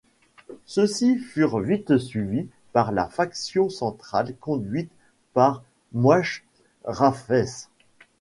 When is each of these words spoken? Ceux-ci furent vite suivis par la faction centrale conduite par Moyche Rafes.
Ceux-ci 0.65 1.19
furent 1.19 1.59
vite 1.59 1.99
suivis 1.99 2.47
par 2.73 2.91
la 2.91 3.05
faction 3.07 3.69
centrale 3.69 4.33
conduite 4.37 4.89
par 5.35 5.61
Moyche 5.93 6.43
Rafes. 6.85 7.69